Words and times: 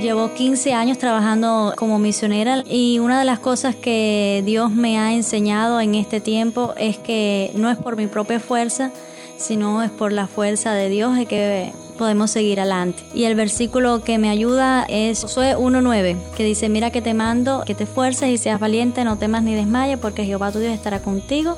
Llevo 0.00 0.34
15 0.34 0.74
años 0.74 0.98
trabajando 0.98 1.72
como 1.76 1.98
misionera 1.98 2.62
y 2.68 2.98
una 2.98 3.18
de 3.18 3.24
las 3.24 3.38
cosas 3.38 3.74
que 3.74 4.42
Dios 4.44 4.70
me 4.70 4.98
ha 4.98 5.14
enseñado 5.14 5.80
en 5.80 5.94
este 5.94 6.20
tiempo 6.20 6.74
es 6.76 6.98
que 6.98 7.50
no 7.54 7.70
es 7.70 7.78
por 7.78 7.96
mi 7.96 8.06
propia 8.06 8.38
fuerza, 8.38 8.92
sino 9.38 9.82
es 9.82 9.90
por 9.90 10.12
la 10.12 10.26
fuerza 10.26 10.74
de 10.74 10.90
Dios 10.90 11.16
de 11.16 11.26
que 11.26 11.72
podemos 11.96 12.30
seguir 12.30 12.60
adelante. 12.60 13.02
Y 13.14 13.24
el 13.24 13.34
versículo 13.34 14.04
que 14.04 14.18
me 14.18 14.28
ayuda 14.28 14.84
es 14.88 15.22
Josué 15.22 15.56
1.9, 15.56 16.16
que 16.36 16.44
dice, 16.44 16.68
mira 16.68 16.90
que 16.90 17.02
te 17.02 17.14
mando, 17.14 17.64
que 17.66 17.74
te 17.74 17.84
esfuerces 17.84 18.28
y 18.28 18.38
seas 18.38 18.60
valiente, 18.60 19.02
no 19.02 19.16
temas 19.16 19.42
ni 19.42 19.54
desmayes, 19.54 19.98
porque 19.98 20.24
Jehová 20.24 20.52
tu 20.52 20.58
Dios 20.58 20.74
estará 20.74 21.00
contigo 21.00 21.56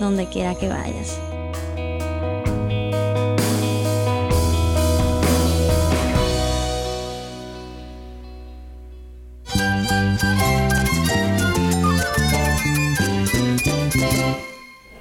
donde 0.00 0.26
quiera 0.26 0.56
que 0.56 0.68
vayas. 0.68 1.18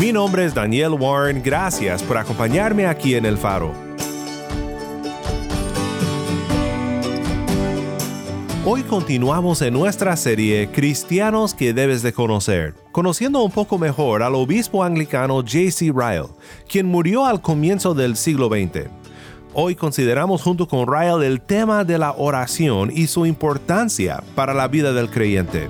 Mi 0.00 0.12
nombre 0.12 0.46
es 0.46 0.54
Daniel 0.54 0.92
Warren, 0.92 1.42
gracias 1.42 2.02
por 2.02 2.16
acompañarme 2.16 2.86
aquí 2.86 3.16
en 3.16 3.26
El 3.26 3.36
Faro. 3.36 3.74
Hoy 8.64 8.80
continuamos 8.84 9.60
en 9.60 9.74
nuestra 9.74 10.16
serie 10.16 10.70
Cristianos 10.72 11.52
que 11.52 11.74
debes 11.74 12.00
de 12.00 12.14
conocer, 12.14 12.72
conociendo 12.92 13.42
un 13.42 13.50
poco 13.50 13.76
mejor 13.76 14.22
al 14.22 14.36
obispo 14.36 14.82
anglicano 14.82 15.42
J.C. 15.42 15.92
Ryle, 15.94 16.28
quien 16.66 16.86
murió 16.86 17.26
al 17.26 17.42
comienzo 17.42 17.92
del 17.92 18.16
siglo 18.16 18.48
XX. 18.48 18.88
Hoy 19.52 19.74
consideramos 19.74 20.40
junto 20.40 20.66
con 20.66 20.90
Ryle 20.90 21.26
el 21.26 21.42
tema 21.42 21.84
de 21.84 21.98
la 21.98 22.12
oración 22.12 22.90
y 22.90 23.06
su 23.06 23.26
importancia 23.26 24.24
para 24.34 24.54
la 24.54 24.66
vida 24.66 24.94
del 24.94 25.10
creyente. 25.10 25.68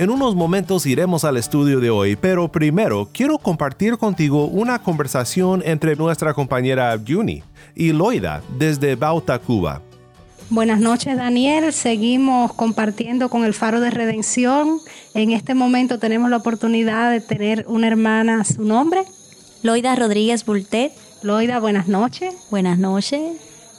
En 0.00 0.08
unos 0.08 0.34
momentos 0.34 0.86
iremos 0.86 1.24
al 1.24 1.36
estudio 1.36 1.78
de 1.78 1.90
hoy, 1.90 2.16
pero 2.16 2.50
primero 2.50 3.10
quiero 3.12 3.36
compartir 3.36 3.98
contigo 3.98 4.46
una 4.46 4.78
conversación 4.78 5.62
entre 5.62 5.94
nuestra 5.94 6.32
compañera 6.32 6.98
Juni 7.06 7.42
y 7.74 7.92
Loida 7.92 8.40
desde 8.56 8.94
Bauta, 8.94 9.38
Cuba. 9.38 9.82
Buenas 10.48 10.80
noches 10.80 11.18
Daniel, 11.18 11.74
seguimos 11.74 12.54
compartiendo 12.54 13.28
con 13.28 13.44
el 13.44 13.52
Faro 13.52 13.80
de 13.80 13.90
Redención. 13.90 14.78
En 15.12 15.32
este 15.32 15.52
momento 15.52 15.98
tenemos 15.98 16.30
la 16.30 16.38
oportunidad 16.38 17.10
de 17.10 17.20
tener 17.20 17.66
una 17.68 17.88
hermana, 17.88 18.42
su 18.44 18.64
nombre. 18.64 19.02
Loida 19.62 19.94
Rodríguez 19.96 20.46
Bultet. 20.46 20.92
Loida, 21.22 21.60
buenas 21.60 21.88
noches. 21.88 22.34
Buenas 22.50 22.78
noches. 22.78 23.20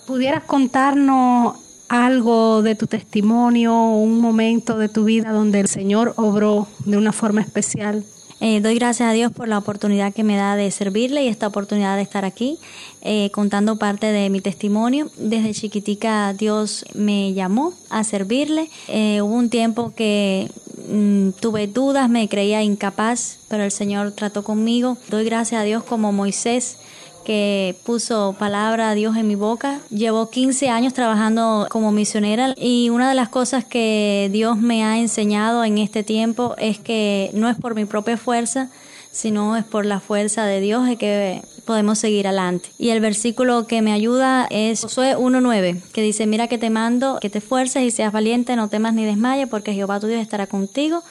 ¿Pudieras 0.05 0.43
contarnos 0.43 1.55
algo 1.91 2.61
de 2.61 2.75
tu 2.75 2.87
testimonio, 2.87 3.75
un 3.75 4.21
momento 4.21 4.77
de 4.77 4.87
tu 4.87 5.03
vida 5.03 5.33
donde 5.33 5.59
el 5.59 5.67
Señor 5.67 6.13
obró 6.15 6.69
de 6.85 6.95
una 6.95 7.11
forma 7.11 7.41
especial? 7.41 8.05
Eh, 8.39 8.61
doy 8.61 8.75
gracias 8.75 9.09
a 9.09 9.11
Dios 9.11 9.33
por 9.33 9.49
la 9.49 9.57
oportunidad 9.57 10.13
que 10.13 10.23
me 10.23 10.37
da 10.37 10.55
de 10.55 10.71
servirle 10.71 11.23
y 11.23 11.27
esta 11.27 11.47
oportunidad 11.47 11.97
de 11.97 12.01
estar 12.01 12.23
aquí 12.23 12.57
eh, 13.01 13.29
contando 13.31 13.75
parte 13.75 14.07
de 14.07 14.29
mi 14.29 14.39
testimonio. 14.39 15.11
Desde 15.17 15.53
chiquitica 15.53 16.33
Dios 16.33 16.85
me 16.95 17.33
llamó 17.33 17.73
a 17.89 18.05
servirle. 18.05 18.69
Eh, 18.87 19.21
hubo 19.21 19.35
un 19.35 19.49
tiempo 19.49 19.93
que 19.93 20.49
mm, 20.89 21.31
tuve 21.41 21.67
dudas, 21.67 22.09
me 22.09 22.29
creía 22.29 22.63
incapaz, 22.63 23.39
pero 23.49 23.63
el 23.63 23.71
Señor 23.71 24.13
trató 24.13 24.45
conmigo. 24.45 24.97
Doy 25.09 25.25
gracias 25.25 25.59
a 25.59 25.65
Dios 25.65 25.83
como 25.83 26.13
Moisés 26.13 26.77
que 27.23 27.75
puso 27.85 28.35
palabra 28.37 28.89
a 28.89 28.95
Dios 28.95 29.15
en 29.17 29.27
mi 29.27 29.35
boca. 29.35 29.79
Llevo 29.89 30.29
15 30.29 30.69
años 30.69 30.93
trabajando 30.93 31.67
como 31.69 31.91
misionera 31.91 32.53
y 32.57 32.89
una 32.89 33.09
de 33.09 33.15
las 33.15 33.29
cosas 33.29 33.65
que 33.65 34.29
Dios 34.31 34.57
me 34.57 34.83
ha 34.83 34.97
enseñado 34.99 35.63
en 35.63 35.77
este 35.77 36.03
tiempo 36.03 36.55
es 36.57 36.79
que 36.79 37.31
no 37.33 37.49
es 37.49 37.57
por 37.57 37.75
mi 37.75 37.85
propia 37.85 38.17
fuerza, 38.17 38.69
sino 39.11 39.57
es 39.57 39.65
por 39.65 39.85
la 39.85 39.99
fuerza 39.99 40.45
de 40.45 40.61
Dios 40.61 40.87
de 40.87 40.95
que 40.95 41.41
podemos 41.65 41.99
seguir 41.99 42.27
adelante. 42.27 42.69
Y 42.77 42.89
el 42.89 42.99
versículo 43.01 43.67
que 43.67 43.81
me 43.81 43.91
ayuda 43.91 44.47
es 44.49 44.81
Josué 44.81 45.15
1.9, 45.17 45.81
que 45.93 46.01
dice, 46.01 46.25
mira 46.25 46.47
que 46.47 46.57
te 46.57 46.69
mando, 46.69 47.19
que 47.21 47.29
te 47.29 47.39
esfuerces 47.39 47.83
y 47.83 47.91
seas 47.91 48.13
valiente, 48.13 48.55
no 48.55 48.69
temas 48.69 48.93
ni 48.93 49.05
desmayes, 49.05 49.47
porque 49.49 49.73
Jehová 49.73 49.99
tu 49.99 50.07
Dios 50.07 50.21
estará 50.21 50.47
contigo 50.47 51.03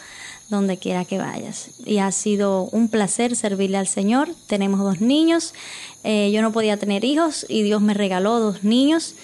donde 0.50 0.78
quiera 0.78 1.04
que 1.04 1.19
vayas. 1.19 1.71
Y 1.87 1.98
ha 1.98 2.10
sido 2.10 2.65
un 2.65 2.88
placer 2.88 3.37
servirle 3.37 3.78
al 3.78 3.87
Señor. 3.87 4.28
Tenemos 4.48 4.81
dos 4.81 5.00
niños. 5.00 5.54
Eh, 6.05 6.31
yo 6.33 6.43
no 6.43 6.53
podía 6.53 6.77
tener 6.77 7.05
hijos 7.05 7.44
y 7.49 7.62
Dios 7.62 7.83
me 7.83 7.94
regaló 7.94 8.41
dos 8.41 8.65
niños 8.65 9.15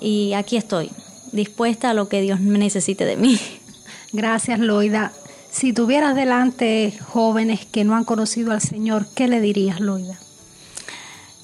y 0.00 0.34
aquí 0.34 0.56
estoy, 0.56 0.90
dispuesta 1.32 1.90
a 1.90 1.94
lo 1.94 2.08
que 2.08 2.20
Dios 2.20 2.40
necesite 2.40 3.04
de 3.04 3.16
mí. 3.16 3.38
Gracias, 4.12 4.60
Loida. 4.60 5.12
Si 5.50 5.72
tuvieras 5.72 6.14
delante 6.14 6.92
jóvenes 7.06 7.64
que 7.64 7.84
no 7.84 7.94
han 7.94 8.04
conocido 8.04 8.52
al 8.52 8.60
Señor, 8.60 9.06
¿qué 9.14 9.28
le 9.28 9.40
dirías, 9.40 9.80
Loida? 9.80 10.18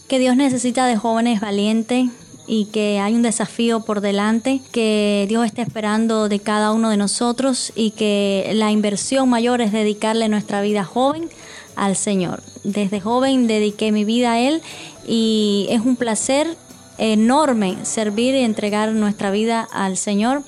Que 0.08 0.18
Dios 0.18 0.36
necesita 0.36 0.86
de 0.86 0.96
jóvenes 0.96 1.40
valientes, 1.40 2.10
y 2.46 2.66
que 2.66 2.98
hay 2.98 3.14
un 3.14 3.22
desafío 3.22 3.80
por 3.80 4.00
delante 4.00 4.60
que 4.72 5.26
Dios 5.28 5.46
está 5.46 5.62
esperando 5.62 6.28
de 6.28 6.40
cada 6.40 6.72
uno 6.72 6.90
de 6.90 6.96
nosotros 6.96 7.72
y 7.74 7.92
que 7.92 8.50
la 8.54 8.72
inversión 8.72 9.28
mayor 9.28 9.60
es 9.60 9.72
dedicarle 9.72 10.28
nuestra 10.28 10.60
vida 10.60 10.84
joven 10.84 11.28
al 11.76 11.96
Señor. 11.96 12.42
Desde 12.64 13.00
joven 13.00 13.46
dediqué 13.46 13.92
mi 13.92 14.04
vida 14.04 14.32
a 14.32 14.40
Él 14.40 14.62
y 15.06 15.66
es 15.70 15.80
un 15.80 15.96
placer 15.96 16.56
enorme 16.98 17.78
servir 17.84 18.34
y 18.34 18.40
entregar 18.40 18.92
nuestra 18.92 19.30
vida 19.30 19.66
al 19.72 19.96
Señor 19.96 20.42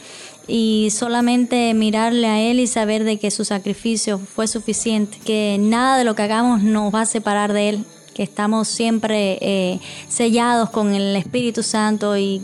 y 0.47 0.89
solamente 0.91 1.73
mirarle 1.75 2.27
a 2.27 2.41
Él 2.41 2.61
y 2.61 2.67
saber 2.67 3.05
de 3.05 3.19
que 3.19 3.31
su 3.31 3.45
sacrificio 3.45 4.19
fue 4.19 4.47
suficiente, 4.47 5.19
que 5.25 5.57
nada 5.59 5.99
de 5.99 6.05
lo 6.05 6.15
que 6.15 6.23
hagamos 6.23 6.63
nos 6.63 6.95
va 6.95 7.03
a 7.03 7.07
separar 7.07 7.53
de 7.53 7.71
Él, 7.71 7.85
que 8.15 8.23
estamos 8.23 8.69
siempre 8.69 9.39
eh, 9.41 9.81
sellados 10.09 10.71
con 10.71 10.95
el 10.95 11.17
Espíritu 11.17 11.63
Santo 11.63 12.17
y 12.17 12.43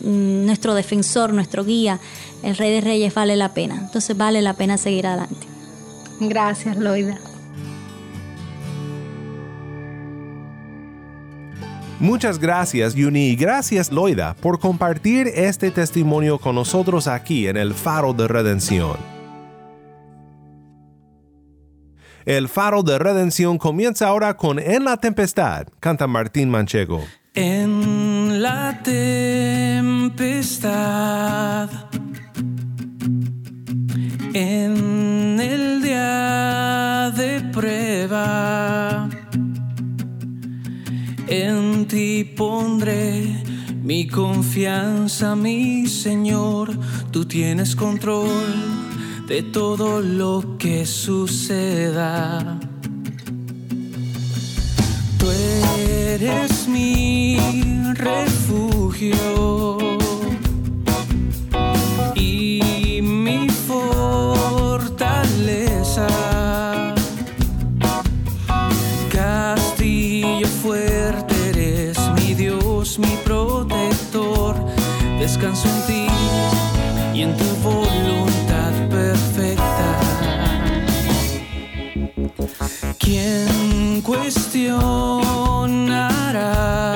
mm, 0.00 0.46
nuestro 0.46 0.74
defensor, 0.74 1.32
nuestro 1.32 1.64
guía, 1.64 1.98
el 2.42 2.56
Rey 2.56 2.72
de 2.72 2.80
Reyes, 2.80 3.12
vale 3.12 3.36
la 3.36 3.52
pena. 3.52 3.80
Entonces 3.82 4.16
vale 4.16 4.40
la 4.40 4.54
pena 4.54 4.78
seguir 4.78 5.06
adelante. 5.06 5.46
Gracias, 6.20 6.76
Loida. 6.76 7.18
Muchas 12.04 12.38
gracias, 12.38 12.94
Yuni, 12.94 13.28
y 13.28 13.34
gracias, 13.34 13.90
Loida, 13.90 14.34
por 14.34 14.60
compartir 14.60 15.26
este 15.26 15.70
testimonio 15.70 16.38
con 16.38 16.54
nosotros 16.54 17.08
aquí 17.08 17.48
en 17.48 17.56
el 17.56 17.72
Faro 17.72 18.12
de 18.12 18.28
Redención. 18.28 18.98
El 22.26 22.50
faro 22.50 22.82
de 22.82 22.98
redención 22.98 23.56
comienza 23.56 24.06
ahora 24.08 24.36
con 24.36 24.58
En 24.58 24.84
la 24.84 24.98
tempestad, 24.98 25.66
canta 25.80 26.06
Martín 26.06 26.50
Manchego. 26.50 27.02
En 27.32 28.42
la 28.42 28.82
tempestad, 28.82 30.10
en 34.34 35.40
el 35.40 35.80
día 35.80 37.10
de 37.16 37.40
prueba, 37.50 38.83
ti 41.94 42.24
pondré 42.24 43.22
mi 43.84 44.08
confianza, 44.08 45.36
mi 45.36 45.86
Señor, 45.86 46.76
tú 47.12 47.24
tienes 47.24 47.76
control 47.76 48.48
de 49.28 49.44
todo 49.44 50.00
lo 50.00 50.56
que 50.58 50.86
suceda. 50.86 52.58
Tú 55.18 55.26
eres 56.10 56.66
mi 56.66 57.38
refugio 57.94 59.14
¿Quién 82.98 84.02
cuestionará? 84.02 86.93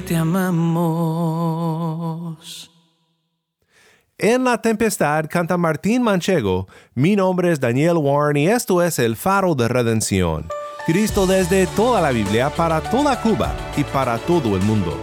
Te 0.00 0.16
amamos. 0.16 0.72
En 4.16 4.44
la 4.44 4.60
tempestad 4.62 5.26
canta 5.28 5.56
Martín 5.58 6.02
Manchego. 6.02 6.68
Mi 6.94 7.16
nombre 7.16 7.52
es 7.52 7.60
Daniel 7.60 7.96
Warren 7.96 8.36
y 8.36 8.46
esto 8.48 8.82
es 8.82 8.98
el 8.98 9.16
faro 9.16 9.54
de 9.54 9.68
redención. 9.68 10.48
Cristo 10.86 11.26
desde 11.26 11.66
toda 11.66 12.00
la 12.00 12.10
Biblia 12.10 12.50
para 12.50 12.80
toda 12.80 13.20
Cuba 13.20 13.54
y 13.76 13.84
para 13.84 14.18
todo 14.18 14.56
el 14.56 14.62
mundo. 14.62 14.96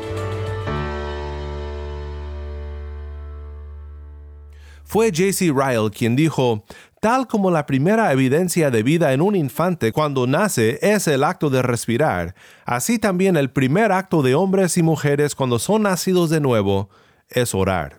Fue 4.90 5.12
J.C. 5.12 5.54
Ryle 5.54 5.92
quien 5.92 6.16
dijo, 6.16 6.64
tal 7.00 7.28
como 7.28 7.52
la 7.52 7.66
primera 7.66 8.12
evidencia 8.12 8.72
de 8.72 8.84
vida 8.84 9.14
en 9.14 9.22
un 9.22 9.36
infante 9.36 9.92
cuando 9.92 10.28
nace 10.28 10.80
es 10.82 11.08
el 11.08 11.24
acto 11.24 11.50
de 11.50 11.62
respirar, 11.62 12.36
así 12.66 13.00
también 13.00 13.38
el 13.38 13.50
primer 13.50 13.92
acto 13.92 14.22
de 14.22 14.36
hombres 14.36 14.78
y 14.78 14.84
mujeres 14.84 15.36
cuando 15.36 15.60
son 15.60 15.84
nacidos 15.84 16.30
de 16.30 16.42
nuevo 16.42 16.90
es 17.30 17.56
orar. 17.56 17.98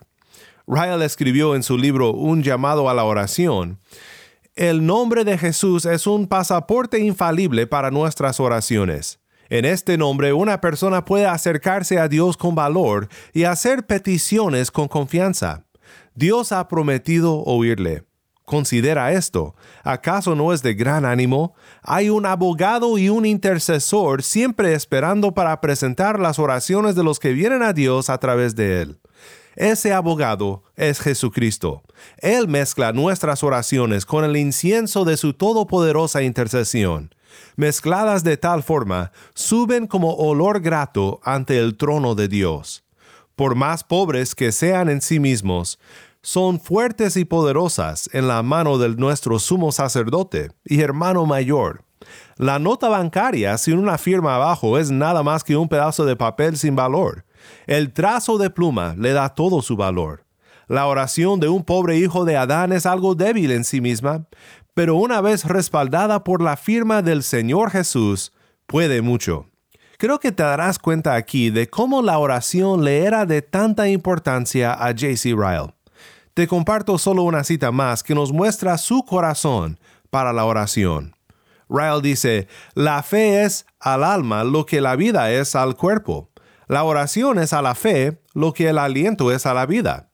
Ryle 0.67 1.03
escribió 1.03 1.55
en 1.55 1.63
su 1.63 1.77
libro 1.77 2.13
Un 2.13 2.43
llamado 2.43 2.89
a 2.89 2.93
la 2.93 3.03
oración, 3.03 3.79
el 4.55 4.85
nombre 4.85 5.23
de 5.23 5.37
Jesús 5.37 5.85
es 5.85 6.05
un 6.05 6.27
pasaporte 6.27 6.99
infalible 6.99 7.67
para 7.67 7.89
nuestras 7.89 8.41
oraciones. 8.41 9.19
En 9.47 9.63
este 9.63 9.97
nombre 9.97 10.33
una 10.33 10.59
persona 10.59 11.05
puede 11.05 11.25
acercarse 11.25 11.97
a 11.99 12.09
Dios 12.09 12.35
con 12.35 12.53
valor 12.53 13.07
y 13.33 13.45
hacer 13.45 13.85
peticiones 13.85 14.69
con 14.69 14.89
confianza. 14.89 15.63
Dios 16.15 16.51
ha 16.51 16.67
prometido 16.67 17.43
oírle. 17.43 18.03
Considera 18.51 19.13
esto. 19.13 19.55
¿Acaso 19.81 20.35
no 20.35 20.51
es 20.51 20.61
de 20.61 20.73
gran 20.73 21.05
ánimo? 21.05 21.55
Hay 21.83 22.09
un 22.09 22.25
abogado 22.25 22.97
y 22.97 23.07
un 23.07 23.25
intercesor 23.25 24.23
siempre 24.23 24.73
esperando 24.73 25.33
para 25.33 25.61
presentar 25.61 26.19
las 26.19 26.37
oraciones 26.37 26.95
de 26.95 27.03
los 27.05 27.17
que 27.17 27.31
vienen 27.31 27.63
a 27.63 27.71
Dios 27.71 28.09
a 28.09 28.17
través 28.17 28.53
de 28.57 28.81
él. 28.81 28.99
Ese 29.55 29.93
abogado 29.93 30.65
es 30.75 30.99
Jesucristo. 30.99 31.81
Él 32.17 32.49
mezcla 32.49 32.91
nuestras 32.91 33.41
oraciones 33.41 34.05
con 34.05 34.25
el 34.25 34.35
incienso 34.35 35.05
de 35.05 35.15
su 35.15 35.31
todopoderosa 35.31 36.21
intercesión. 36.21 37.15
Mezcladas 37.55 38.25
de 38.25 38.35
tal 38.35 38.63
forma, 38.63 39.13
suben 39.33 39.87
como 39.87 40.15
olor 40.15 40.59
grato 40.59 41.21
ante 41.23 41.57
el 41.57 41.77
trono 41.77 42.15
de 42.15 42.27
Dios. 42.27 42.83
Por 43.37 43.55
más 43.55 43.85
pobres 43.85 44.35
que 44.35 44.51
sean 44.51 44.89
en 44.89 44.99
sí 44.99 45.21
mismos, 45.21 45.79
son 46.23 46.59
fuertes 46.59 47.17
y 47.17 47.25
poderosas 47.25 48.09
en 48.13 48.27
la 48.27 48.43
mano 48.43 48.77
de 48.77 48.89
nuestro 48.89 49.39
sumo 49.39 49.71
sacerdote 49.71 50.51
y 50.63 50.81
hermano 50.81 51.25
mayor. 51.25 51.83
La 52.37 52.59
nota 52.59 52.89
bancaria 52.89 53.57
sin 53.57 53.77
una 53.77 53.97
firma 53.97 54.35
abajo 54.35 54.77
es 54.77 54.91
nada 54.91 55.23
más 55.23 55.43
que 55.43 55.55
un 55.55 55.67
pedazo 55.67 56.05
de 56.05 56.15
papel 56.15 56.57
sin 56.57 56.75
valor. 56.75 57.25
El 57.67 57.91
trazo 57.93 58.37
de 58.37 58.49
pluma 58.49 58.95
le 58.97 59.13
da 59.13 59.29
todo 59.29 59.61
su 59.61 59.75
valor. 59.75 60.25
La 60.67 60.87
oración 60.87 61.39
de 61.39 61.49
un 61.49 61.63
pobre 61.63 61.97
hijo 61.97 62.23
de 62.23 62.37
Adán 62.37 62.71
es 62.71 62.85
algo 62.85 63.15
débil 63.15 63.51
en 63.51 63.63
sí 63.63 63.81
misma, 63.81 64.25
pero 64.73 64.95
una 64.95 65.21
vez 65.21 65.45
respaldada 65.45 66.23
por 66.23 66.41
la 66.41 66.55
firma 66.55 67.01
del 67.01 67.23
Señor 67.23 67.71
Jesús, 67.71 68.31
puede 68.67 69.01
mucho. 69.01 69.47
Creo 69.97 70.19
que 70.19 70.31
te 70.31 70.43
darás 70.43 70.79
cuenta 70.79 71.15
aquí 71.15 71.49
de 71.49 71.69
cómo 71.69 72.01
la 72.01 72.17
oración 72.17 72.83
le 72.83 73.03
era 73.03 73.25
de 73.25 73.41
tanta 73.41 73.89
importancia 73.89 74.73
a 74.73 74.87
J.C. 74.87 75.35
Ryle. 75.35 75.73
Te 76.33 76.47
comparto 76.47 76.97
solo 76.97 77.23
una 77.23 77.43
cita 77.43 77.71
más 77.71 78.03
que 78.03 78.15
nos 78.15 78.31
muestra 78.31 78.77
su 78.77 79.03
corazón 79.03 79.79
para 80.09 80.31
la 80.31 80.45
oración. 80.45 81.15
Ryle 81.67 82.01
dice, 82.01 82.47
la 82.73 83.03
fe 83.03 83.43
es 83.43 83.65
al 83.79 84.03
alma 84.03 84.43
lo 84.43 84.65
que 84.65 84.81
la 84.81 84.95
vida 84.95 85.31
es 85.31 85.55
al 85.55 85.75
cuerpo. 85.75 86.29
La 86.67 86.83
oración 86.83 87.39
es 87.39 87.53
a 87.53 87.61
la 87.61 87.75
fe 87.75 88.21
lo 88.33 88.53
que 88.53 88.69
el 88.69 88.77
aliento 88.77 89.31
es 89.31 89.45
a 89.45 89.53
la 89.53 89.65
vida. 89.65 90.09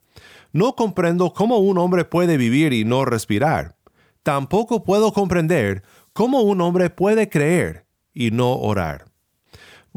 No 0.54 0.76
comprendo 0.76 1.34
cómo 1.34 1.58
un 1.58 1.78
hombre 1.78 2.04
puede 2.04 2.38
vivir 2.38 2.74
y 2.74 2.84
no 2.84 3.06
respirar. 3.06 3.76
Tampoco 4.24 4.84
puedo 4.84 5.14
comprender 5.14 5.84
cómo 6.14 6.42
un 6.42 6.62
hombre 6.62 6.90
puede 6.90 7.30
creer 7.30 7.86
y 8.14 8.32
no 8.32 8.54
orar. 8.54 9.07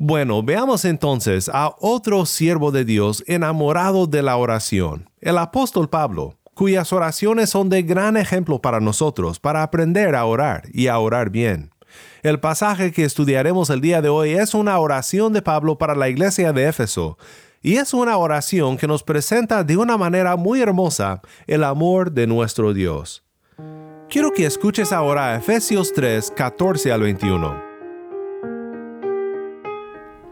Bueno, 0.02 0.42
veamos 0.42 0.86
entonces 0.86 1.50
a 1.52 1.76
otro 1.78 2.24
siervo 2.24 2.72
de 2.72 2.86
Dios 2.86 3.22
enamorado 3.26 4.06
de 4.06 4.22
la 4.22 4.38
oración, 4.38 5.10
el 5.20 5.36
apóstol 5.36 5.90
Pablo, 5.90 6.38
cuyas 6.54 6.94
oraciones 6.94 7.50
son 7.50 7.68
de 7.68 7.82
gran 7.82 8.16
ejemplo 8.16 8.62
para 8.62 8.80
nosotros, 8.80 9.38
para 9.38 9.62
aprender 9.62 10.14
a 10.14 10.24
orar 10.24 10.62
y 10.72 10.86
a 10.86 10.98
orar 10.98 11.28
bien. 11.28 11.70
El 12.22 12.40
pasaje 12.40 12.92
que 12.92 13.04
estudiaremos 13.04 13.68
el 13.68 13.82
día 13.82 14.00
de 14.00 14.08
hoy 14.08 14.30
es 14.30 14.54
una 14.54 14.78
oración 14.78 15.34
de 15.34 15.42
Pablo 15.42 15.76
para 15.76 15.94
la 15.94 16.08
iglesia 16.08 16.54
de 16.54 16.66
Éfeso, 16.66 17.18
y 17.60 17.76
es 17.76 17.92
una 17.92 18.16
oración 18.16 18.78
que 18.78 18.86
nos 18.86 19.02
presenta 19.02 19.64
de 19.64 19.76
una 19.76 19.98
manera 19.98 20.34
muy 20.36 20.62
hermosa 20.62 21.20
el 21.46 21.62
amor 21.62 22.10
de 22.10 22.26
nuestro 22.26 22.72
Dios. 22.72 23.22
Quiero 24.08 24.32
que 24.32 24.46
escuches 24.46 24.92
ahora 24.92 25.36
Efesios 25.36 25.92
3, 25.92 26.32
14 26.34 26.90
al 26.90 27.02
21. 27.02 27.69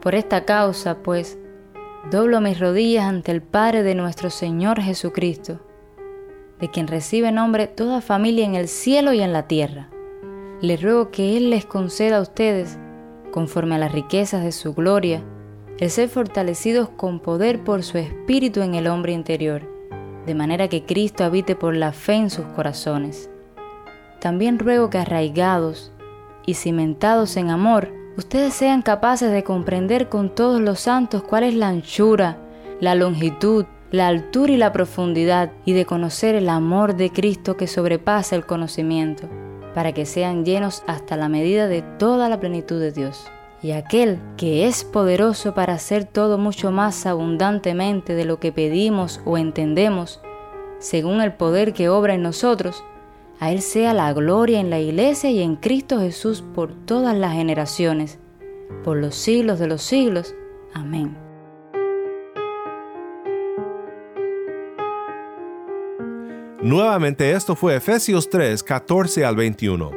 Por 0.09 0.15
esta 0.15 0.47
causa, 0.47 1.03
pues, 1.03 1.39
doblo 2.11 2.41
mis 2.41 2.59
rodillas 2.59 3.05
ante 3.05 3.31
el 3.31 3.43
Padre 3.43 3.83
de 3.83 3.95
nuestro 3.95 4.31
Señor 4.31 4.81
Jesucristo, 4.81 5.61
de 6.59 6.71
quien 6.71 6.87
recibe 6.87 7.31
nombre 7.31 7.67
toda 7.67 8.01
familia 8.01 8.47
en 8.47 8.55
el 8.55 8.69
cielo 8.69 9.13
y 9.13 9.21
en 9.21 9.35
la 9.35 9.49
tierra. 9.49 9.91
Le 10.63 10.79
ruego 10.79 11.11
que 11.11 11.37
Él 11.37 11.51
les 11.51 11.67
conceda 11.67 12.17
a 12.17 12.21
ustedes, 12.23 12.79
conforme 13.33 13.75
a 13.75 13.79
las 13.79 13.93
riquezas 13.93 14.43
de 14.43 14.53
su 14.53 14.73
gloria, 14.73 15.23
el 15.79 15.91
ser 15.91 16.09
fortalecidos 16.09 16.89
con 16.89 17.21
poder 17.21 17.63
por 17.63 17.83
su 17.83 17.99
espíritu 17.99 18.63
en 18.63 18.77
el 18.77 18.87
hombre 18.87 19.13
interior, 19.13 19.71
de 20.25 20.35
manera 20.35 20.69
que 20.69 20.87
Cristo 20.87 21.23
habite 21.23 21.55
por 21.55 21.77
la 21.77 21.93
fe 21.93 22.15
en 22.15 22.31
sus 22.31 22.47
corazones. 22.47 23.29
También 24.23 24.59
ruego 24.59 24.89
que 24.89 24.97
arraigados 24.97 25.93
y 26.47 26.55
cimentados 26.55 27.37
en 27.37 27.51
amor, 27.51 27.93
ustedes 28.19 28.53
sean 28.53 28.83
capaces 28.83 29.31
de 29.31 29.45
comprender 29.45 30.09
con 30.09 30.35
todos 30.35 30.61
los 30.61 30.81
santos 30.81 31.23
cuál 31.23 31.45
es 31.45 31.55
la 31.55 31.69
anchura, 31.69 32.37
la 32.81 32.97
longitud, 32.97 33.65
la 33.93 34.09
altura 34.09 34.53
y 34.53 34.57
la 34.57 34.73
profundidad, 34.73 35.53
y 35.65 35.73
de 35.73 35.87
conocer 35.87 36.35
el 36.35 36.49
amor 36.49 36.97
de 36.97 37.11
Cristo 37.11 37.57
que 37.57 37.69
sobrepasa 37.69 38.35
el 38.35 38.45
conocimiento, 38.45 39.29
para 39.73 39.93
que 39.93 40.05
sean 40.05 40.45
llenos 40.45 40.83
hasta 40.89 41.17
la 41.17 41.29
medida 41.29 41.69
de 41.69 41.83
toda 41.83 42.29
la 42.29 42.41
plenitud 42.41 42.81
de 42.81 42.91
Dios. 42.91 43.25
Y 43.63 43.71
aquel 43.71 44.19
que 44.37 44.67
es 44.67 44.83
poderoso 44.83 45.55
para 45.55 45.75
hacer 45.75 46.05
todo 46.05 46.39
mucho 46.39 46.73
más 46.73 47.07
abundantemente 47.07 48.17
de 48.17 48.25
lo 48.25 48.41
que 48.41 48.51
pedimos 48.51 49.21
o 49.25 49.39
entendemos, 49.39 50.21
según 50.81 51.21
el 51.21 51.35
poder 51.35 51.73
que 51.73 51.89
obra 51.89 52.15
en 52.15 52.23
nosotros, 52.23 52.83
a 53.41 53.53
Él 53.53 53.63
sea 53.63 53.95
la 53.95 54.13
gloria 54.13 54.61
en 54.61 54.71
la 54.71 54.81
iglesia 54.81 55.31
y 55.31 55.43
en 55.43 55.57
Cristo 55.57 56.01
Jesús 56.01 56.43
por 56.55 56.75
todas 56.87 57.17
las 57.17 57.33
generaciones, 57.35 58.19
por 58.85 58.97
los 58.97 59.15
siglos 59.15 59.59
de 59.59 59.69
los 59.69 59.83
siglos. 59.83 60.35
Amén. 60.75 61.17
Nuevamente 66.61 67.33
esto 67.33 67.55
fue 67.55 67.77
Efesios 67.77 68.29
3, 68.29 68.63
14 68.65 69.25
al 69.25 69.37
21. 69.37 69.93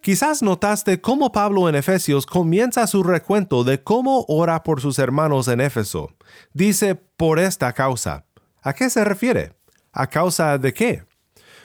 Quizás 0.00 0.42
notaste 0.42 1.02
cómo 1.02 1.32
Pablo 1.32 1.68
en 1.68 1.74
Efesios 1.74 2.24
comienza 2.24 2.86
su 2.86 3.02
recuento 3.02 3.64
de 3.64 3.82
cómo 3.82 4.24
ora 4.26 4.62
por 4.62 4.80
sus 4.80 4.98
hermanos 4.98 5.48
en 5.48 5.60
Éfeso. 5.60 6.08
Dice, 6.54 6.94
por 6.94 7.38
esta 7.38 7.74
causa. 7.74 8.24
¿A 8.62 8.72
qué 8.72 8.88
se 8.88 9.04
refiere? 9.04 9.57
¿A 9.98 10.06
causa 10.06 10.58
de 10.58 10.72
qué? 10.72 11.02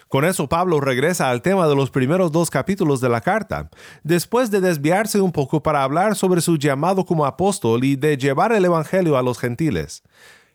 Con 0.08 0.26
eso 0.26 0.50
Pablo 0.50 0.80
regresa 0.80 1.30
al 1.30 1.44
tema 1.44 1.68
de 1.68 1.76
los 1.76 1.92
primeros 1.92 2.32
dos 2.32 2.50
capítulos 2.50 3.00
de 3.00 3.08
la 3.08 3.22
carta, 3.22 3.70
después 4.02 4.50
de 4.50 4.60
desviarse 4.60 5.22
un 5.22 5.32
poco 5.32 5.62
para 5.62 5.84
hablar 5.84 6.16
sobre 6.16 6.42
su 6.42 6.58
llamado 6.58 7.06
como 7.06 7.28
apóstol 7.28 7.84
y 7.84 7.96
de 7.96 8.18
llevar 8.18 8.52
el 8.52 8.66
Evangelio 8.66 9.20
a 9.20 9.22
los 9.22 9.38
gentiles. 9.38 10.02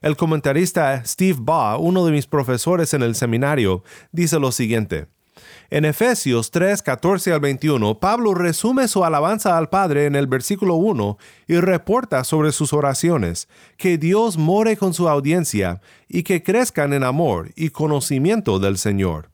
El 0.00 0.16
comentarista 0.16 1.04
Steve 1.04 1.38
Baugh, 1.40 1.80
uno 1.80 2.04
de 2.04 2.10
mis 2.10 2.26
profesores 2.26 2.94
en 2.94 3.02
el 3.02 3.14
seminario, 3.14 3.84
dice 4.10 4.40
lo 4.40 4.50
siguiente. 4.50 5.06
En 5.70 5.84
Efesios 5.84 6.50
3, 6.50 6.80
14 6.80 7.30
al 7.30 7.40
21, 7.40 8.00
Pablo 8.00 8.32
resume 8.32 8.88
su 8.88 9.04
alabanza 9.04 9.58
al 9.58 9.68
Padre 9.68 10.06
en 10.06 10.16
el 10.16 10.26
versículo 10.26 10.76
1 10.76 11.18
y 11.46 11.56
reporta 11.58 12.24
sobre 12.24 12.52
sus 12.52 12.72
oraciones, 12.72 13.48
que 13.76 13.98
Dios 13.98 14.38
more 14.38 14.78
con 14.78 14.94
su 14.94 15.10
audiencia 15.10 15.82
y 16.08 16.22
que 16.22 16.42
crezcan 16.42 16.94
en 16.94 17.04
amor 17.04 17.50
y 17.54 17.68
conocimiento 17.68 18.58
del 18.58 18.78
Señor. 18.78 19.28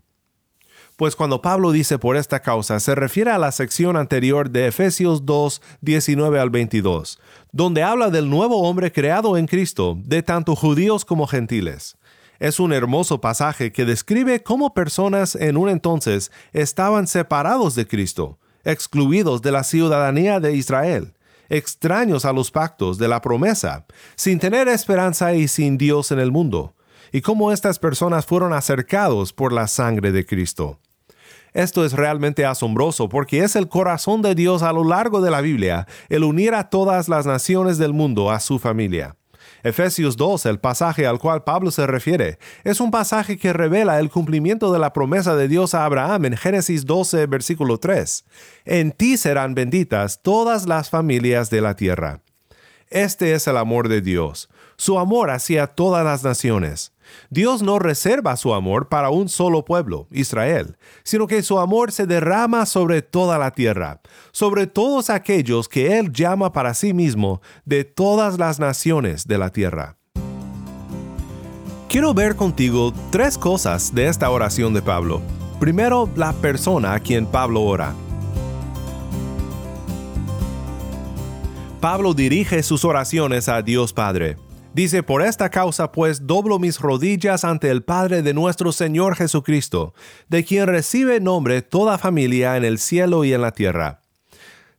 Pues 0.96 1.14
cuando 1.14 1.40
Pablo 1.40 1.70
dice 1.70 2.00
por 2.00 2.16
esta 2.16 2.40
causa, 2.40 2.80
se 2.80 2.96
refiere 2.96 3.30
a 3.30 3.38
la 3.38 3.52
sección 3.52 3.96
anterior 3.96 4.50
de 4.50 4.66
Efesios 4.66 5.24
2, 5.24 5.62
19 5.82 6.40
al 6.40 6.50
22, 6.50 7.20
donde 7.52 7.84
habla 7.84 8.10
del 8.10 8.28
nuevo 8.28 8.62
hombre 8.68 8.90
creado 8.90 9.36
en 9.36 9.46
Cristo, 9.46 9.96
de 10.04 10.24
tanto 10.24 10.56
judíos 10.56 11.04
como 11.04 11.28
gentiles. 11.28 11.96
Es 12.44 12.60
un 12.60 12.74
hermoso 12.74 13.22
pasaje 13.22 13.72
que 13.72 13.86
describe 13.86 14.42
cómo 14.42 14.74
personas 14.74 15.34
en 15.34 15.56
un 15.56 15.70
entonces 15.70 16.30
estaban 16.52 17.06
separados 17.06 17.74
de 17.74 17.86
Cristo, 17.86 18.38
excluidos 18.64 19.40
de 19.40 19.50
la 19.50 19.64
ciudadanía 19.64 20.40
de 20.40 20.54
Israel, 20.54 21.14
extraños 21.48 22.26
a 22.26 22.34
los 22.34 22.50
pactos 22.50 22.98
de 22.98 23.08
la 23.08 23.22
promesa, 23.22 23.86
sin 24.14 24.38
tener 24.38 24.68
esperanza 24.68 25.32
y 25.32 25.48
sin 25.48 25.78
Dios 25.78 26.12
en 26.12 26.18
el 26.18 26.32
mundo, 26.32 26.74
y 27.12 27.22
cómo 27.22 27.50
estas 27.50 27.78
personas 27.78 28.26
fueron 28.26 28.52
acercados 28.52 29.32
por 29.32 29.50
la 29.50 29.66
sangre 29.66 30.12
de 30.12 30.26
Cristo. 30.26 30.80
Esto 31.54 31.82
es 31.82 31.94
realmente 31.94 32.44
asombroso 32.44 33.08
porque 33.08 33.42
es 33.42 33.56
el 33.56 33.68
corazón 33.68 34.20
de 34.20 34.34
Dios 34.34 34.62
a 34.62 34.74
lo 34.74 34.84
largo 34.84 35.22
de 35.22 35.30
la 35.30 35.40
Biblia 35.40 35.86
el 36.10 36.24
unir 36.24 36.52
a 36.52 36.68
todas 36.68 37.08
las 37.08 37.24
naciones 37.24 37.78
del 37.78 37.94
mundo 37.94 38.30
a 38.30 38.38
su 38.38 38.58
familia. 38.58 39.16
Efesios 39.64 40.18
2, 40.18 40.44
el 40.44 40.60
pasaje 40.60 41.06
al 41.06 41.18
cual 41.18 41.42
Pablo 41.42 41.70
se 41.70 41.86
refiere, 41.86 42.38
es 42.64 42.80
un 42.80 42.90
pasaje 42.90 43.38
que 43.38 43.54
revela 43.54 43.98
el 43.98 44.10
cumplimiento 44.10 44.70
de 44.72 44.78
la 44.78 44.92
promesa 44.92 45.34
de 45.36 45.48
Dios 45.48 45.74
a 45.74 45.86
Abraham 45.86 46.26
en 46.26 46.36
Génesis 46.36 46.84
12, 46.84 47.26
versículo 47.26 47.78
3. 47.78 48.24
En 48.66 48.92
ti 48.92 49.16
serán 49.16 49.54
benditas 49.54 50.20
todas 50.22 50.66
las 50.66 50.90
familias 50.90 51.48
de 51.48 51.62
la 51.62 51.76
tierra. 51.76 52.20
Este 52.90 53.32
es 53.32 53.48
el 53.48 53.56
amor 53.56 53.88
de 53.88 54.02
Dios, 54.02 54.50
su 54.76 54.98
amor 54.98 55.30
hacia 55.30 55.66
todas 55.66 56.04
las 56.04 56.22
naciones. 56.22 56.93
Dios 57.30 57.62
no 57.62 57.78
reserva 57.78 58.36
su 58.36 58.54
amor 58.54 58.88
para 58.88 59.10
un 59.10 59.28
solo 59.28 59.64
pueblo, 59.64 60.06
Israel, 60.10 60.76
sino 61.02 61.26
que 61.26 61.42
su 61.42 61.58
amor 61.58 61.92
se 61.92 62.06
derrama 62.06 62.66
sobre 62.66 63.02
toda 63.02 63.38
la 63.38 63.52
tierra, 63.52 64.00
sobre 64.32 64.66
todos 64.66 65.10
aquellos 65.10 65.68
que 65.68 65.98
Él 65.98 66.12
llama 66.12 66.52
para 66.52 66.74
sí 66.74 66.92
mismo 66.92 67.40
de 67.64 67.84
todas 67.84 68.38
las 68.38 68.58
naciones 68.58 69.26
de 69.26 69.38
la 69.38 69.50
tierra. 69.50 69.96
Quiero 71.88 72.12
ver 72.12 72.34
contigo 72.34 72.92
tres 73.10 73.38
cosas 73.38 73.94
de 73.94 74.08
esta 74.08 74.28
oración 74.28 74.74
de 74.74 74.82
Pablo. 74.82 75.22
Primero, 75.60 76.08
la 76.16 76.32
persona 76.32 76.92
a 76.94 76.98
quien 76.98 77.24
Pablo 77.24 77.62
ora. 77.62 77.94
Pablo 81.80 82.14
dirige 82.14 82.62
sus 82.62 82.84
oraciones 82.84 83.48
a 83.48 83.62
Dios 83.62 83.92
Padre. 83.92 84.36
Dice, 84.74 85.04
por 85.04 85.22
esta 85.22 85.50
causa 85.50 85.92
pues 85.92 86.26
doblo 86.26 86.58
mis 86.58 86.80
rodillas 86.80 87.44
ante 87.44 87.70
el 87.70 87.84
Padre 87.84 88.22
de 88.22 88.34
nuestro 88.34 88.72
Señor 88.72 89.14
Jesucristo, 89.14 89.94
de 90.28 90.44
quien 90.44 90.66
recibe 90.66 91.20
nombre 91.20 91.62
toda 91.62 91.96
familia 91.96 92.56
en 92.56 92.64
el 92.64 92.78
cielo 92.80 93.24
y 93.24 93.32
en 93.32 93.40
la 93.40 93.52
tierra. 93.52 94.00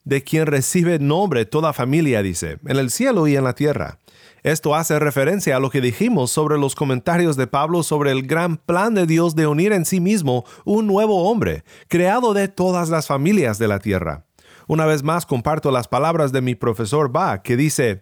De 0.03 0.21
quien 0.21 0.47
recibe 0.47 0.99
nombre 0.99 1.45
toda 1.45 1.71
familia, 1.71 2.21
dice, 2.21 2.59
en 2.67 2.75
el 2.75 2.91
cielo 2.91 3.25
y 3.25 3.37
en 3.37 3.45
la 3.45 3.55
tierra. 3.55 3.99
Esto 4.43 4.75
hace 4.75 4.99
referencia 4.99 5.55
a 5.55 5.59
lo 5.61 5.69
que 5.69 5.79
dijimos 5.79 6.29
sobre 6.29 6.57
los 6.57 6.75
comentarios 6.75 7.37
de 7.37 7.47
Pablo 7.47 7.81
sobre 7.81 8.11
el 8.11 8.27
gran 8.27 8.57
plan 8.57 8.95
de 8.95 9.05
Dios 9.05 9.33
de 9.33 9.47
unir 9.47 9.71
en 9.71 9.85
sí 9.85 10.01
mismo 10.01 10.43
un 10.65 10.87
nuevo 10.87 11.31
hombre, 11.31 11.63
creado 11.87 12.33
de 12.33 12.49
todas 12.49 12.89
las 12.89 13.07
familias 13.07 13.59
de 13.59 13.69
la 13.69 13.79
tierra. 13.79 14.25
Una 14.67 14.85
vez 14.85 15.03
más 15.03 15.25
comparto 15.25 15.71
las 15.71 15.87
palabras 15.87 16.33
de 16.33 16.41
mi 16.41 16.55
profesor 16.55 17.11
Ba, 17.11 17.41
que 17.43 17.55
dice, 17.55 18.01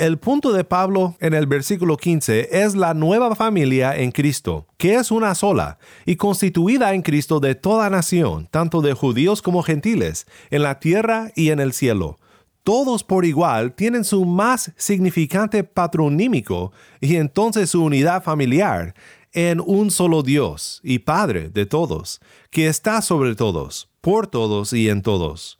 el 0.00 0.16
punto 0.16 0.54
de 0.54 0.64
Pablo 0.64 1.14
en 1.20 1.34
el 1.34 1.46
versículo 1.46 1.98
15 1.98 2.62
es 2.62 2.74
la 2.74 2.94
nueva 2.94 3.36
familia 3.36 3.94
en 3.94 4.12
Cristo, 4.12 4.66
que 4.78 4.94
es 4.94 5.10
una 5.10 5.34
sola 5.34 5.78
y 6.06 6.16
constituida 6.16 6.94
en 6.94 7.02
Cristo 7.02 7.38
de 7.38 7.54
toda 7.54 7.90
nación, 7.90 8.48
tanto 8.50 8.80
de 8.80 8.94
judíos 8.94 9.42
como 9.42 9.62
gentiles, 9.62 10.26
en 10.48 10.62
la 10.62 10.80
tierra 10.80 11.30
y 11.36 11.50
en 11.50 11.60
el 11.60 11.74
cielo. 11.74 12.18
Todos 12.62 13.04
por 13.04 13.26
igual 13.26 13.74
tienen 13.74 14.04
su 14.04 14.24
más 14.24 14.72
significante 14.78 15.64
patronímico 15.64 16.72
y 17.02 17.16
entonces 17.16 17.68
su 17.68 17.84
unidad 17.84 18.22
familiar 18.22 18.94
en 19.34 19.60
un 19.60 19.90
solo 19.90 20.22
Dios 20.22 20.80
y 20.82 21.00
Padre 21.00 21.50
de 21.50 21.66
todos, 21.66 22.22
que 22.50 22.68
está 22.68 23.02
sobre 23.02 23.34
todos, 23.34 23.90
por 24.00 24.28
todos 24.28 24.72
y 24.72 24.88
en 24.88 25.02
todos. 25.02 25.59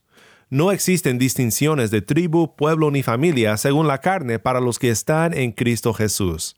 No 0.52 0.73
existen 0.73 1.16
distinciones 1.16 1.92
de 1.92 2.02
tribu, 2.02 2.57
pueblo 2.57 2.90
ni 2.90 3.04
familia 3.04 3.57
según 3.57 3.87
la 3.87 3.99
carne 3.99 4.40
para 4.40 4.61
los 4.61 4.80
que 4.80 4.90
están 4.90 5.33
en 5.33 5.52
Cristo 5.52 5.95
Jesús. 5.95 6.57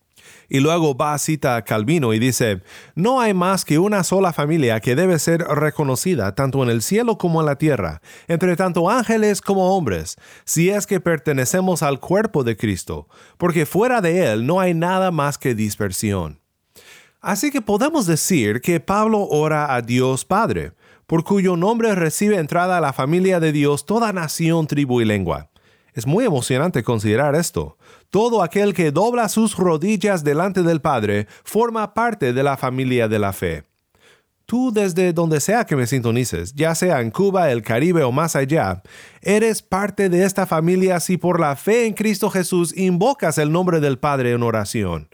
Y 0.48 0.60
luego 0.60 0.96
va 0.96 1.12
a 1.12 1.18
cita 1.18 1.56
a 1.56 1.62
Calvino 1.62 2.14
y 2.14 2.18
dice, 2.18 2.62
no 2.94 3.20
hay 3.20 3.34
más 3.34 3.66
que 3.66 3.78
una 3.78 4.02
sola 4.02 4.32
familia 4.32 4.80
que 4.80 4.96
debe 4.96 5.18
ser 5.18 5.42
reconocida 5.42 6.34
tanto 6.34 6.62
en 6.62 6.70
el 6.70 6.80
cielo 6.80 7.18
como 7.18 7.40
en 7.40 7.46
la 7.46 7.56
tierra, 7.56 8.00
entre 8.28 8.56
tanto 8.56 8.88
ángeles 8.88 9.42
como 9.42 9.76
hombres, 9.76 10.16
si 10.46 10.70
es 10.70 10.86
que 10.86 10.98
pertenecemos 10.98 11.82
al 11.82 12.00
cuerpo 12.00 12.44
de 12.44 12.56
Cristo, 12.56 13.08
porque 13.36 13.66
fuera 13.66 14.00
de 14.00 14.32
él 14.32 14.46
no 14.46 14.58
hay 14.58 14.72
nada 14.72 15.10
más 15.10 15.36
que 15.36 15.54
dispersión. 15.54 16.40
Así 17.20 17.50
que 17.50 17.60
podemos 17.60 18.06
decir 18.06 18.62
que 18.62 18.80
Pablo 18.80 19.28
ora 19.28 19.74
a 19.74 19.82
Dios 19.82 20.24
Padre, 20.24 20.72
por 21.12 21.24
cuyo 21.24 21.58
nombre 21.58 21.94
recibe 21.94 22.38
entrada 22.38 22.78
a 22.78 22.80
la 22.80 22.94
familia 22.94 23.38
de 23.38 23.52
Dios 23.52 23.84
toda 23.84 24.14
nación, 24.14 24.66
tribu 24.66 25.02
y 25.02 25.04
lengua. 25.04 25.50
Es 25.92 26.06
muy 26.06 26.24
emocionante 26.24 26.82
considerar 26.82 27.34
esto. 27.34 27.76
Todo 28.08 28.42
aquel 28.42 28.72
que 28.72 28.92
dobla 28.92 29.28
sus 29.28 29.58
rodillas 29.58 30.24
delante 30.24 30.62
del 30.62 30.80
Padre 30.80 31.26
forma 31.44 31.92
parte 31.92 32.32
de 32.32 32.42
la 32.42 32.56
familia 32.56 33.08
de 33.08 33.18
la 33.18 33.34
fe. 33.34 33.64
tú 34.46 34.72
desde 34.72 35.12
donde 35.12 35.40
sea 35.40 35.66
que 35.66 35.76
me 35.76 35.86
sintonices, 35.86 36.54
ya 36.54 36.74
sea 36.74 37.02
en 37.02 37.10
Cuba, 37.10 37.50
el 37.52 37.60
Caribe 37.60 38.04
o 38.04 38.10
más 38.10 38.34
allá, 38.34 38.82
eres 39.20 39.60
parte 39.60 40.08
de 40.08 40.24
esta 40.24 40.46
familia 40.46 40.98
si 40.98 41.18
por 41.18 41.40
la 41.40 41.56
fe 41.56 41.84
en 41.84 41.92
Cristo 41.92 42.30
Jesús 42.30 42.74
invocas 42.74 43.36
el 43.36 43.52
nombre 43.52 43.80
del 43.80 43.98
Padre 43.98 44.32
en 44.32 44.42
oración. 44.42 45.10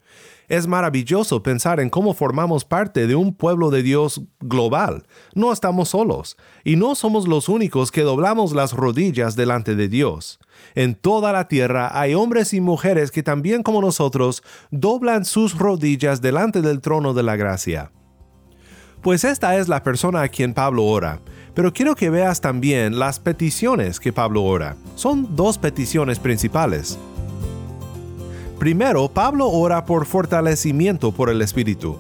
Es 0.49 0.67
maravilloso 0.67 1.43
pensar 1.43 1.79
en 1.79 1.91
cómo 1.91 2.15
formamos 2.15 2.65
parte 2.65 3.07
de 3.07 3.15
un 3.15 3.35
pueblo 3.35 3.69
de 3.71 3.83
Dios 3.83 4.23
global. 4.41 5.07
No 5.35 5.53
estamos 5.53 5.91
solos, 5.91 6.39
y 6.65 6.77
no 6.77 6.95
somos 6.95 7.29
los 7.29 7.51
únicos 7.51 7.93
que 7.93 8.01
doblamos 8.01 8.53
las 8.53 8.73
rodillas 8.73 9.37
delante 9.37 9.75
de 9.75 9.89
Dios. 9.89 10.41
En 10.75 10.95
toda 10.95 11.33
la 11.33 11.49
tierra 11.49 11.91
hay 11.93 12.15
hombres 12.15 12.55
y 12.55 12.63
mujeres 12.63 13.11
que 13.11 13.23
también 13.23 13.63
como 13.63 13.83
nosotros 13.83 14.43
doblan 14.71 15.27
sus 15.27 15.59
rodillas 15.59 16.23
delante 16.23 16.63
del 16.63 16.81
trono 16.81 17.13
de 17.13 17.23
la 17.25 17.37
gracia. 17.37 17.93
Pues 19.03 19.25
esta 19.25 19.59
es 19.59 19.69
la 19.69 19.83
persona 19.83 20.23
a 20.23 20.29
quien 20.29 20.55
Pablo 20.55 20.85
ora, 20.85 21.21
pero 21.55 21.75
quiero 21.75 21.95
que 21.95 22.09
veas 22.09 22.41
también 22.41 22.99
las 22.99 23.21
peticiones 23.21 24.01
que 24.01 24.15
Pablo 24.15 24.43
ora. 24.45 24.77
Son 24.97 25.37
dos 25.37 25.59
peticiones 25.59 26.19
principales. 26.19 26.99
Primero, 28.59 29.09
Pablo 29.09 29.49
ora 29.49 29.85
por 29.85 30.05
fortalecimiento 30.05 31.13
por 31.13 31.31
el 31.31 31.43
Espíritu. 31.43 31.97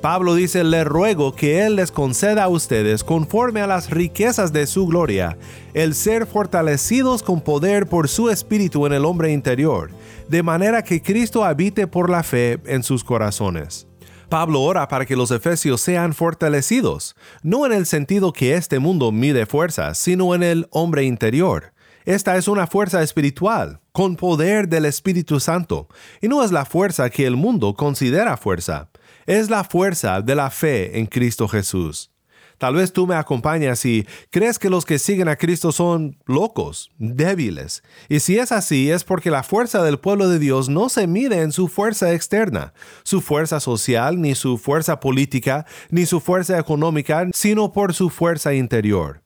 Pablo 0.00 0.34
dice, 0.34 0.64
le 0.64 0.82
ruego 0.82 1.34
que 1.34 1.64
Él 1.64 1.76
les 1.76 1.92
conceda 1.92 2.44
a 2.44 2.48
ustedes, 2.48 3.04
conforme 3.04 3.60
a 3.60 3.66
las 3.68 3.90
riquezas 3.90 4.52
de 4.52 4.66
su 4.66 4.86
gloria, 4.86 5.38
el 5.72 5.94
ser 5.94 6.26
fortalecidos 6.26 7.22
con 7.22 7.40
poder 7.40 7.86
por 7.86 8.08
su 8.08 8.28
Espíritu 8.28 8.86
en 8.86 8.92
el 8.92 9.04
hombre 9.04 9.32
interior, 9.32 9.92
de 10.28 10.42
manera 10.42 10.82
que 10.82 11.00
Cristo 11.00 11.44
habite 11.44 11.86
por 11.86 12.10
la 12.10 12.24
fe 12.24 12.58
en 12.66 12.82
sus 12.82 13.04
corazones. 13.04 13.86
Pablo 14.28 14.62
ora 14.62 14.88
para 14.88 15.06
que 15.06 15.16
los 15.16 15.30
efesios 15.30 15.80
sean 15.80 16.12
fortalecidos, 16.12 17.14
no 17.42 17.66
en 17.66 17.72
el 17.72 17.86
sentido 17.86 18.32
que 18.32 18.54
este 18.54 18.80
mundo 18.80 19.12
mide 19.12 19.46
fuerzas, 19.46 19.96
sino 19.96 20.34
en 20.34 20.42
el 20.42 20.66
hombre 20.70 21.04
interior. 21.04 21.73
Esta 22.04 22.36
es 22.36 22.48
una 22.48 22.66
fuerza 22.66 23.02
espiritual, 23.02 23.80
con 23.90 24.16
poder 24.16 24.68
del 24.68 24.84
Espíritu 24.84 25.40
Santo, 25.40 25.88
y 26.20 26.28
no 26.28 26.44
es 26.44 26.52
la 26.52 26.66
fuerza 26.66 27.08
que 27.08 27.26
el 27.26 27.34
mundo 27.34 27.72
considera 27.74 28.36
fuerza, 28.36 28.90
es 29.24 29.48
la 29.48 29.64
fuerza 29.64 30.20
de 30.20 30.34
la 30.34 30.50
fe 30.50 30.98
en 30.98 31.06
Cristo 31.06 31.48
Jesús. 31.48 32.10
Tal 32.58 32.74
vez 32.74 32.92
tú 32.92 33.06
me 33.06 33.14
acompañas 33.14 33.86
y 33.86 34.06
crees 34.30 34.58
que 34.58 34.68
los 34.68 34.84
que 34.84 34.98
siguen 34.98 35.28
a 35.28 35.36
Cristo 35.36 35.72
son 35.72 36.18
locos, 36.26 36.90
débiles. 36.98 37.82
Y 38.10 38.20
si 38.20 38.38
es 38.38 38.52
así, 38.52 38.90
es 38.90 39.02
porque 39.02 39.30
la 39.30 39.42
fuerza 39.42 39.82
del 39.82 39.98
pueblo 39.98 40.28
de 40.28 40.38
Dios 40.38 40.68
no 40.68 40.90
se 40.90 41.06
mide 41.06 41.40
en 41.40 41.52
su 41.52 41.68
fuerza 41.68 42.12
externa, 42.12 42.74
su 43.02 43.22
fuerza 43.22 43.60
social, 43.60 44.20
ni 44.20 44.34
su 44.34 44.58
fuerza 44.58 45.00
política, 45.00 45.64
ni 45.88 46.04
su 46.04 46.20
fuerza 46.20 46.58
económica, 46.58 47.26
sino 47.32 47.72
por 47.72 47.94
su 47.94 48.10
fuerza 48.10 48.52
interior, 48.52 49.22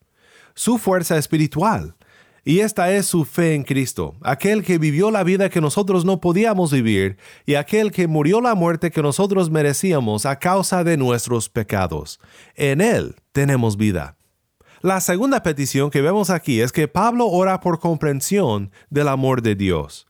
su 0.55 0.79
fuerza 0.79 1.19
espiritual. 1.19 1.97
Y 2.45 2.61
esta 2.61 2.93
es 2.93 3.07
su 3.07 3.25
fe 3.25 3.55
en 3.55 3.63
Cristo, 3.63 4.17
aquel 4.23 4.65
que 4.65 4.79
vivió 4.79 5.11
la 5.11 5.23
vida 5.23 5.51
que 5.51 5.61
nosotros 5.61 6.05
no 6.05 6.21
podíamos 6.21 6.73
vivir 6.73 7.19
y 7.47 7.55
aquel 7.55 7.91
que 7.91 8.07
murió 8.07 8.41
la 8.41 8.55
muerte 8.55 8.91
que 8.91 9.03
nosotros 9.03 9.51
merecíamos 9.51 10.25
a 10.25 10.39
causa 10.39 10.85
de 10.85 10.97
nuestros 10.97 11.49
pecados. 11.49 12.21
En 12.55 12.81
Él 12.81 13.17
tenemos 13.33 13.77
vida. 13.77 14.17
La 14.81 15.01
segunda 15.01 15.43
petición 15.43 15.91
que 15.91 16.03
vemos 16.03 16.31
aquí 16.31 16.61
es 16.61 16.71
que 16.71 16.87
Pablo 16.87 17.27
ora 17.27 17.61
por 17.61 17.81
comprensión 17.81 18.71
del 18.91 19.09
amor 19.09 19.43
de 19.43 19.57
Dios. 19.57 20.07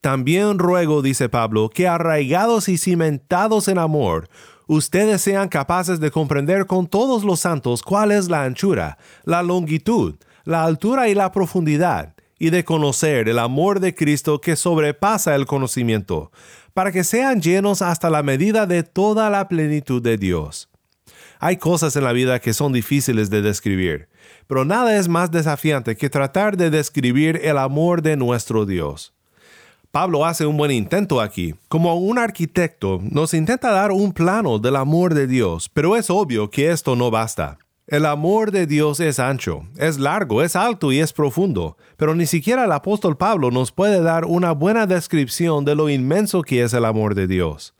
También 0.00 0.58
ruego, 0.58 1.02
dice 1.02 1.28
Pablo, 1.28 1.68
que 1.68 1.86
arraigados 1.86 2.68
y 2.68 2.78
cimentados 2.78 3.68
en 3.68 3.76
amor, 3.76 4.28
ustedes 4.66 5.20
sean 5.20 5.48
capaces 5.48 6.00
de 6.00 6.10
comprender 6.10 6.66
con 6.66 6.86
todos 6.86 7.24
los 7.24 7.40
santos 7.40 7.82
cuál 7.82 8.10
es 8.10 8.28
la 8.28 8.44
anchura, 8.44 8.98
la 9.24 9.42
longitud, 9.42 10.14
la 10.46 10.62
altura 10.62 11.08
y 11.08 11.14
la 11.14 11.32
profundidad, 11.32 12.14
y 12.38 12.50
de 12.50 12.64
conocer 12.64 13.28
el 13.28 13.40
amor 13.40 13.80
de 13.80 13.96
Cristo 13.96 14.40
que 14.40 14.54
sobrepasa 14.54 15.34
el 15.34 15.44
conocimiento, 15.44 16.30
para 16.72 16.92
que 16.92 17.02
sean 17.02 17.42
llenos 17.42 17.82
hasta 17.82 18.10
la 18.10 18.22
medida 18.22 18.64
de 18.64 18.84
toda 18.84 19.28
la 19.28 19.48
plenitud 19.48 20.00
de 20.00 20.16
Dios. 20.16 20.68
Hay 21.40 21.56
cosas 21.56 21.96
en 21.96 22.04
la 22.04 22.12
vida 22.12 22.38
que 22.38 22.54
son 22.54 22.72
difíciles 22.72 23.28
de 23.28 23.42
describir, 23.42 24.08
pero 24.46 24.64
nada 24.64 24.96
es 24.96 25.08
más 25.08 25.32
desafiante 25.32 25.96
que 25.96 26.10
tratar 26.10 26.56
de 26.56 26.70
describir 26.70 27.40
el 27.42 27.58
amor 27.58 28.00
de 28.00 28.16
nuestro 28.16 28.64
Dios. 28.64 29.14
Pablo 29.90 30.24
hace 30.24 30.46
un 30.46 30.56
buen 30.56 30.70
intento 30.70 31.20
aquí. 31.20 31.56
Como 31.66 31.96
un 31.96 32.18
arquitecto, 32.18 33.00
nos 33.02 33.34
intenta 33.34 33.72
dar 33.72 33.90
un 33.90 34.12
plano 34.12 34.60
del 34.60 34.76
amor 34.76 35.12
de 35.12 35.26
Dios, 35.26 35.68
pero 35.68 35.96
es 35.96 36.08
obvio 36.08 36.50
que 36.50 36.70
esto 36.70 36.94
no 36.94 37.10
basta. 37.10 37.58
El 37.88 38.04
amor 38.04 38.50
de 38.50 38.66
Dios 38.66 38.98
es 38.98 39.20
ancho, 39.20 39.64
es 39.76 40.00
largo, 40.00 40.42
es 40.42 40.56
alto 40.56 40.90
y 40.90 40.98
es 40.98 41.12
profundo, 41.12 41.76
pero 41.96 42.16
ni 42.16 42.26
siquiera 42.26 42.64
el 42.64 42.72
apóstol 42.72 43.16
Pablo 43.16 43.52
nos 43.52 43.70
puede 43.70 44.02
dar 44.02 44.24
una 44.24 44.50
buena 44.50 44.88
descripción 44.88 45.64
de 45.64 45.76
lo 45.76 45.88
inmenso 45.88 46.42
que 46.42 46.64
es 46.64 46.74
el 46.74 46.84
amor 46.84 47.14
de 47.14 47.28
Dios. 47.28 47.74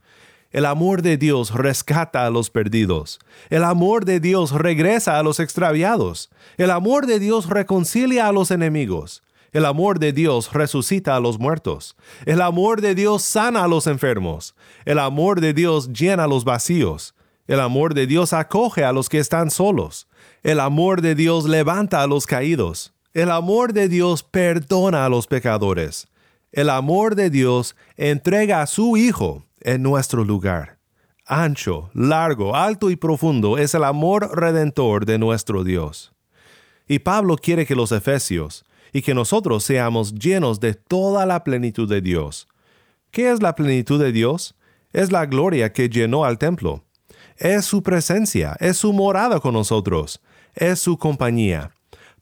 El 0.53 0.64
amor 0.64 1.03
de 1.03 1.16
Dios 1.16 1.53
rescata 1.53 2.25
a 2.25 2.31
los 2.31 2.51
perdidos. 2.51 3.19
El 3.51 3.64
amor 3.64 4.05
de 4.05 4.21
Dios 4.21 4.53
regresa 4.53 5.19
a 5.19 5.25
los 5.25 5.40
extraviados. 5.40 6.31
El 6.57 6.71
amor 6.71 7.09
de 7.09 7.19
Dios 7.19 7.51
reconcilia 7.51 8.29
a 8.29 8.33
los 8.33 8.53
enemigos. 8.53 9.25
El 9.53 9.64
amor 9.64 9.99
de 9.99 10.12
Dios 10.12 10.53
resucita 10.53 11.16
a 11.16 11.21
los 11.21 11.40
muertos. 11.40 11.97
El 12.27 12.42
amor 12.42 12.81
de 12.81 12.95
Dios 12.95 13.23
sana 13.23 13.64
a 13.64 13.69
los 13.69 13.88
enfermos. 13.88 14.55
El 14.85 15.01
amor 15.01 15.40
de 15.40 15.53
Dios 15.53 15.92
llena 15.92 16.29
los 16.29 16.45
vacíos. 16.45 17.16
El 17.47 17.61
amor 17.61 17.95
de 17.95 18.07
Dios 18.07 18.33
acoge 18.33 18.85
a 18.85 18.93
los 18.93 19.09
que 19.09 19.19
están 19.19 19.51
solos. 19.51 20.09
El 20.43 20.59
amor 20.59 21.01
de 21.01 21.15
Dios 21.15 21.45
levanta 21.45 22.03
a 22.03 22.07
los 22.07 22.27
caídos. 22.27 22.93
El 23.15 23.31
amor 23.31 23.73
de 23.73 23.89
Dios 23.89 24.23
perdona 24.25 25.07
a 25.07 25.09
los 25.09 25.27
pecadores. 25.27 26.09
El 26.51 26.71
amor 26.71 27.15
de 27.15 27.31
Dios 27.31 27.77
entrega 27.97 28.63
a 28.63 28.67
su 28.67 28.97
Hijo 28.97 29.45
en 29.61 29.83
nuestro 29.83 30.25
lugar. 30.25 30.79
Ancho, 31.25 31.91
largo, 31.95 32.57
alto 32.57 32.91
y 32.91 32.97
profundo 32.97 33.59
es 33.59 33.75
el 33.75 33.85
amor 33.85 34.37
redentor 34.37 35.07
de 35.07 35.19
nuestro 35.19 35.65
Dios. 35.65 36.13
Y 36.89 37.01
Pablo 37.01 37.37
quiere 37.37 37.67
que 37.67 37.75
los 37.75 37.93
efesios 37.93 38.65
y 38.93 39.03
que 39.03 39.15
nosotros 39.15 39.65
seamos 39.65 40.15
llenos 40.15 40.61
de 40.61 40.75
toda 40.75 41.27
la 41.27 41.45
plenitud 41.45 41.89
de 41.89 42.01
Dios. 42.01 42.49
¿Qué 43.11 43.31
es 43.31 43.41
la 43.43 43.55
plenitud 43.55 44.01
de 44.01 44.13
Dios? 44.13 44.57
Es 44.93 45.13
la 45.13 45.27
gloria 45.27 45.73
que 45.73 45.89
llenó 45.89 46.25
al 46.25 46.39
templo 46.39 46.86
es 47.38 47.64
su 47.64 47.83
presencia, 47.83 48.57
es 48.61 48.77
su 48.77 48.92
morada 48.92 49.40
con 49.40 49.55
nosotros, 49.55 50.20
es 50.55 50.79
su 50.79 50.99
compañía. 50.99 51.72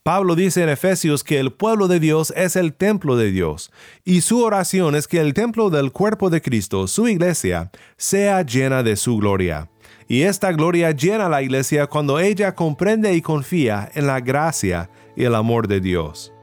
Pablo 0.03 0.35
dice 0.35 0.63
en 0.63 0.69
Efesios 0.69 1.25
que 1.25 1.41
el 1.41 1.51
pueblo 1.51 1.89
de 1.89 1.99
Dios 1.99 2.31
es 2.37 2.57
el 2.57 2.75
templo 2.75 3.17
de 3.17 3.31
Dios, 3.31 3.73
y 4.05 4.21
su 4.21 4.43
oración 4.43 4.95
es 4.95 5.09
que 5.09 5.19
el 5.21 5.33
templo 5.33 5.71
del 5.71 5.93
cuerpo 5.93 6.29
de 6.29 6.43
Cristo, 6.43 6.87
su 6.89 7.09
iglesia, 7.09 7.71
sea 7.97 8.43
llena 8.43 8.83
de 8.83 8.97
su 8.97 9.17
gloria. 9.17 9.71
Y 10.07 10.23
esta 10.23 10.53
gloria 10.53 10.91
llena 10.91 11.31
la 11.31 11.41
iglesia 11.41 11.87
cuando 11.87 12.19
ella 12.19 12.55
comprende 12.55 13.15
y 13.15 13.23
confía 13.23 13.91
en 13.95 14.07
la 14.07 14.21
gracia 14.21 14.91
y 15.17 15.25
el 15.25 15.35
amor 15.35 15.69
de 15.69 15.81
Dios. 15.81 16.35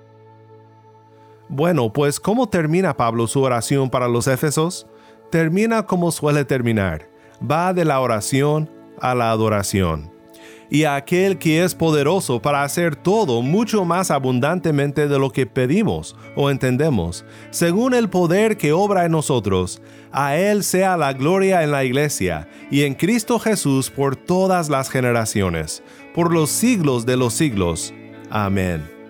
Bueno, 1.47 1.93
pues 1.93 2.19
¿cómo 2.19 2.49
termina 2.49 2.97
Pablo 2.97 3.27
su 3.27 3.41
oración 3.41 3.91
para 3.91 4.07
los 4.07 4.25
Éfesos? 4.25 4.87
Termina 5.29 5.85
como 5.85 6.11
suele 6.11 6.45
terminar, 6.45 7.10
va 7.49 7.73
de 7.73 7.85
la 7.85 7.99
oración 7.99 8.69
a 8.99 9.15
la 9.15 9.31
adoración. 9.31 10.11
Y 10.69 10.85
a 10.85 10.95
aquel 10.95 11.37
que 11.37 11.65
es 11.65 11.75
poderoso 11.75 12.41
para 12.41 12.63
hacer 12.63 12.95
todo 12.95 13.41
mucho 13.41 13.83
más 13.83 14.09
abundantemente 14.09 15.09
de 15.09 15.19
lo 15.19 15.29
que 15.29 15.45
pedimos 15.45 16.15
o 16.35 16.49
entendemos, 16.49 17.25
según 17.49 17.93
el 17.93 18.09
poder 18.09 18.55
que 18.55 18.71
obra 18.71 19.03
en 19.03 19.11
nosotros, 19.11 19.81
a 20.13 20.37
Él 20.37 20.63
sea 20.63 20.95
la 20.95 21.11
gloria 21.11 21.63
en 21.63 21.71
la 21.71 21.83
iglesia 21.83 22.47
y 22.69 22.83
en 22.83 22.93
Cristo 22.93 23.37
Jesús 23.37 23.89
por 23.89 24.15
todas 24.15 24.69
las 24.69 24.89
generaciones, 24.89 25.83
por 26.13 26.33
los 26.33 26.49
siglos 26.49 27.05
de 27.05 27.17
los 27.17 27.33
siglos. 27.33 27.93
Amén. 28.29 29.00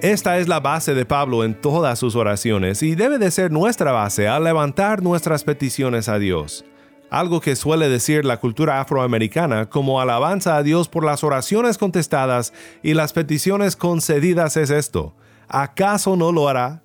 Esta 0.00 0.38
es 0.38 0.46
la 0.46 0.60
base 0.60 0.94
de 0.94 1.04
Pablo 1.04 1.42
en 1.42 1.60
todas 1.60 1.98
sus 1.98 2.14
oraciones 2.14 2.84
y 2.84 2.94
debe 2.94 3.18
de 3.18 3.32
ser 3.32 3.50
nuestra 3.50 3.90
base 3.90 4.28
al 4.28 4.44
levantar 4.44 5.02
nuestras 5.02 5.42
peticiones 5.42 6.08
a 6.08 6.20
Dios. 6.20 6.64
Algo 7.10 7.40
que 7.40 7.56
suele 7.56 7.88
decir 7.88 8.24
la 8.24 8.36
cultura 8.36 8.80
afroamericana 8.80 9.68
como 9.68 10.00
alabanza 10.00 10.56
a 10.56 10.62
Dios 10.62 10.88
por 10.88 11.04
las 11.04 11.24
oraciones 11.24 11.78
contestadas 11.78 12.52
y 12.80 12.94
las 12.94 13.12
peticiones 13.12 13.74
concedidas 13.74 14.56
es 14.56 14.70
esto. 14.70 15.16
¿Acaso 15.48 16.14
no 16.14 16.30
lo 16.30 16.48
hará? 16.48 16.84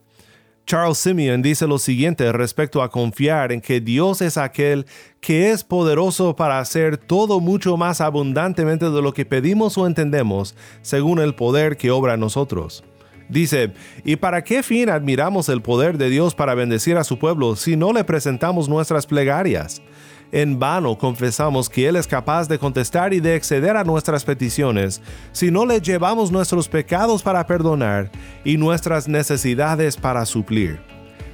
Charles 0.65 0.97
Simeon 0.97 1.43
dice 1.43 1.67
lo 1.67 1.77
siguiente 1.77 2.31
respecto 2.31 2.81
a 2.81 2.89
confiar 2.89 3.51
en 3.51 3.61
que 3.61 3.79
Dios 3.79 4.23
es 4.23 4.37
aquel 4.37 4.87
que 5.19 5.51
es 5.51 5.63
poderoso 5.63 6.35
para 6.35 6.57
hacer 6.57 6.97
todo 6.97 7.39
mucho 7.39 7.77
más 7.77 8.01
abundantemente 8.01 8.89
de 8.89 9.01
lo 9.03 9.13
que 9.13 9.25
pedimos 9.25 9.77
o 9.77 9.85
entendemos 9.85 10.55
según 10.81 11.19
el 11.19 11.35
poder 11.35 11.77
que 11.77 11.91
obra 11.91 12.15
en 12.15 12.21
nosotros. 12.21 12.83
Dice, 13.29 13.73
¿y 14.03 14.15
para 14.15 14.43
qué 14.43 14.63
fin 14.63 14.89
admiramos 14.89 15.49
el 15.49 15.61
poder 15.61 15.97
de 15.97 16.09
Dios 16.09 16.35
para 16.35 16.55
bendecir 16.55 16.97
a 16.97 17.03
su 17.03 17.17
pueblo 17.17 17.55
si 17.55 17.75
no 17.75 17.93
le 17.93 18.03
presentamos 18.03 18.69
nuestras 18.69 19.05
plegarias? 19.05 19.81
En 20.31 20.57
vano 20.57 20.97
confesamos 20.97 21.69
que 21.69 21.87
Él 21.87 21.95
es 21.95 22.07
capaz 22.07 22.47
de 22.47 22.57
contestar 22.57 23.13
y 23.13 23.19
de 23.19 23.35
exceder 23.35 23.77
a 23.77 23.83
nuestras 23.83 24.23
peticiones 24.23 24.99
si 25.31 25.51
no 25.51 25.63
le 25.65 25.79
llevamos 25.79 26.31
nuestros 26.31 26.67
pecados 26.67 27.21
para 27.21 27.45
perdonar 27.45 28.09
y 28.43 28.57
nuestras 28.57 29.07
necesidades 29.07 29.95
para 29.95 30.25
suplir. 30.25 30.79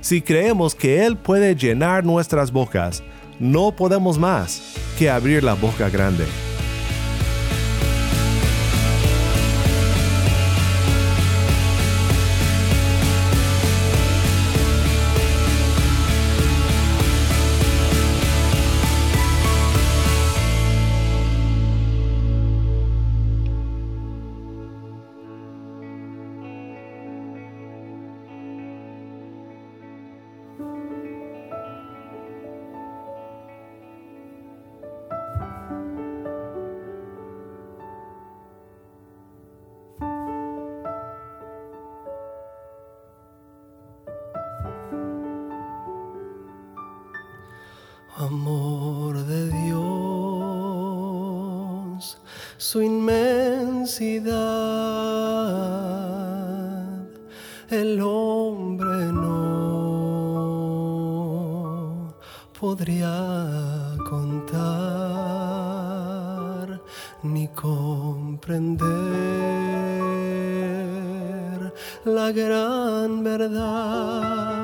Si 0.02 0.22
creemos 0.22 0.76
que 0.76 1.06
Él 1.06 1.16
puede 1.18 1.56
llenar 1.56 2.04
nuestras 2.04 2.52
bocas, 2.52 3.02
no 3.40 3.74
podemos 3.74 4.20
más 4.20 4.76
que 4.98 5.10
abrir 5.10 5.46
la 5.46 5.54
boca 5.54 5.90
grande. 5.90 6.26
Amor 48.50 49.16
de 49.28 49.42
Dios, 49.62 49.78
su 52.58 52.82
inmensidad, 52.82 54.34
el 57.70 58.02
hombre 58.02 59.14
no 59.14 60.50
podría 62.60 63.96
contar 64.10 64.50
ni 67.22 67.48
comprender 67.50 68.82
la 72.04 72.32
gran 72.32 73.24
verdad 73.24 74.59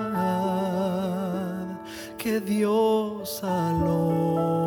Dios 2.46 3.44
al 3.44 4.65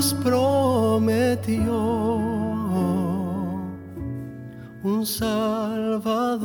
mas 0.00 0.14
prometió 0.14 1.76
un 4.82 5.04
Salvador 5.04 6.40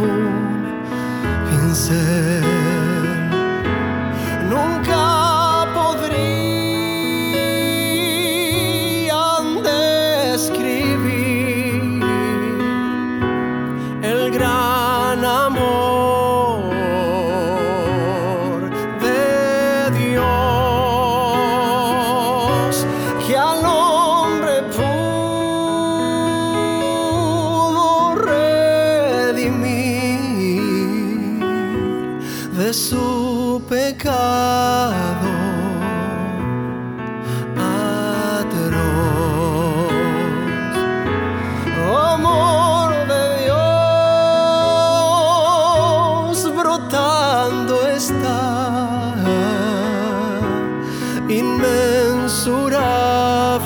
hoja 0.00 0.40
un 1.62 2.49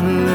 to 0.04 0.33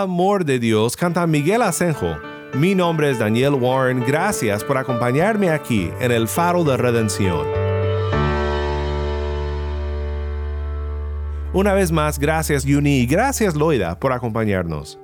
amor 0.00 0.46
de 0.46 0.58
Dios, 0.58 0.96
canta 0.96 1.26
Miguel 1.26 1.60
Asenjo. 1.60 2.16
Mi 2.54 2.74
nombre 2.74 3.10
es 3.10 3.18
Daniel 3.18 3.54
Warren, 3.54 4.02
gracias 4.06 4.64
por 4.64 4.78
acompañarme 4.78 5.50
aquí 5.50 5.90
en 6.00 6.10
el 6.10 6.26
Faro 6.26 6.64
de 6.64 6.76
Redención. 6.76 7.46
Una 11.52 11.74
vez 11.74 11.92
más, 11.92 12.18
gracias 12.18 12.64
Yuni 12.64 13.00
y 13.00 13.06
gracias 13.06 13.54
Loida 13.54 14.00
por 14.00 14.12
acompañarnos. 14.12 14.98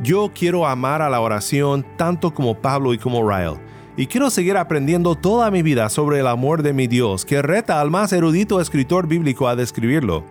Yo 0.00 0.30
quiero 0.32 0.66
amar 0.66 1.02
a 1.02 1.10
la 1.10 1.20
oración 1.20 1.84
tanto 1.96 2.32
como 2.32 2.60
Pablo 2.60 2.94
y 2.94 2.98
como 2.98 3.28
Ryle, 3.28 3.58
y 3.96 4.06
quiero 4.06 4.30
seguir 4.30 4.56
aprendiendo 4.56 5.16
toda 5.16 5.50
mi 5.50 5.62
vida 5.62 5.88
sobre 5.88 6.20
el 6.20 6.28
amor 6.28 6.62
de 6.62 6.72
mi 6.72 6.86
Dios, 6.86 7.24
que 7.24 7.42
reta 7.42 7.80
al 7.80 7.90
más 7.90 8.12
erudito 8.12 8.60
escritor 8.60 9.08
bíblico 9.08 9.48
a 9.48 9.56
describirlo. 9.56 10.24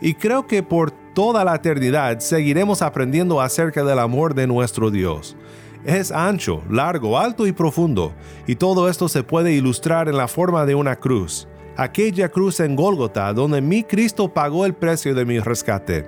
Y 0.00 0.14
creo 0.14 0.46
que 0.46 0.62
por 0.62 1.03
toda 1.14 1.44
la 1.44 1.54
eternidad 1.54 2.18
seguiremos 2.18 2.82
aprendiendo 2.82 3.40
acerca 3.40 3.84
del 3.84 3.98
amor 3.98 4.34
de 4.34 4.46
nuestro 4.46 4.90
Dios. 4.90 5.36
Es 5.84 6.10
ancho, 6.10 6.62
largo, 6.68 7.18
alto 7.18 7.46
y 7.46 7.52
profundo, 7.52 8.12
y 8.46 8.56
todo 8.56 8.88
esto 8.88 9.08
se 9.08 9.22
puede 9.22 9.52
ilustrar 9.52 10.08
en 10.08 10.16
la 10.16 10.28
forma 10.28 10.66
de 10.66 10.74
una 10.74 10.96
cruz, 10.96 11.46
aquella 11.76 12.28
cruz 12.28 12.60
en 12.60 12.74
Gólgota 12.74 13.32
donde 13.32 13.60
mi 13.60 13.84
Cristo 13.84 14.32
pagó 14.32 14.66
el 14.66 14.74
precio 14.74 15.14
de 15.14 15.24
mi 15.24 15.38
rescate. 15.38 16.06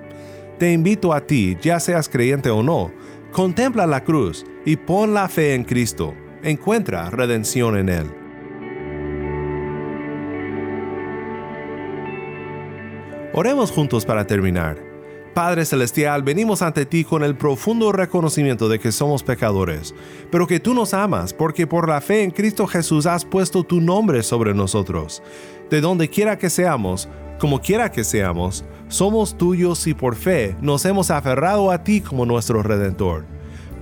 Te 0.59 0.71
invito 0.71 1.13
a 1.13 1.21
ti, 1.21 1.57
ya 1.61 1.79
seas 1.79 2.09
creyente 2.09 2.49
o 2.49 2.61
no, 2.61 2.91
contempla 3.31 3.85
la 3.85 4.03
cruz 4.03 4.45
y 4.65 4.75
pon 4.75 5.13
la 5.13 5.29
fe 5.29 5.53
en 5.53 5.63
Cristo. 5.63 6.13
Encuentra 6.43 7.09
redención 7.09 7.77
en 7.77 7.89
Él. 7.89 8.07
Oremos 13.33 13.69
juntos 13.69 14.03
para 14.03 14.25
terminar. 14.25 14.86
Padre 15.37 15.65
Celestial, 15.65 16.23
venimos 16.23 16.63
ante 16.63 16.87
ti 16.87 17.03
con 17.03 17.23
el 17.23 17.35
profundo 17.35 17.91
reconocimiento 17.91 18.67
de 18.69 18.79
que 18.79 18.91
somos 18.91 19.21
pecadores, 19.21 19.93
pero 20.31 20.47
que 20.47 20.59
tú 20.59 20.73
nos 20.73 20.95
amas 20.95 21.31
porque 21.31 21.67
por 21.67 21.87
la 21.87 22.01
fe 22.01 22.23
en 22.23 22.31
Cristo 22.31 22.65
Jesús 22.65 23.05
has 23.05 23.23
puesto 23.23 23.61
tu 23.61 23.79
nombre 23.79 24.23
sobre 24.23 24.55
nosotros. 24.55 25.21
De 25.69 25.79
donde 25.79 26.09
quiera 26.09 26.39
que 26.39 26.49
seamos, 26.49 27.07
como 27.37 27.61
quiera 27.61 27.91
que 27.91 28.03
seamos, 28.03 28.65
somos 28.87 29.37
tuyos 29.37 29.85
y 29.85 29.93
por 29.93 30.15
fe 30.15 30.55
nos 30.59 30.83
hemos 30.85 31.11
aferrado 31.11 31.69
a 31.69 31.83
ti 31.83 32.01
como 32.01 32.25
nuestro 32.25 32.63
Redentor. 32.63 33.23